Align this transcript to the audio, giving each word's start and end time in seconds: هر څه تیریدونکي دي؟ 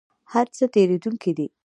هر 0.33 0.45
څه 0.57 0.63
تیریدونکي 0.73 1.31
دي؟ 1.37 1.47